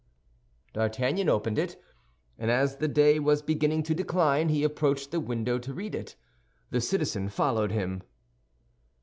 [0.73, 1.79] D'Artagnan opened it,
[2.39, 6.15] and as the day was beginning to decline, he approached the window to read it.
[6.71, 8.01] The citizen followed him.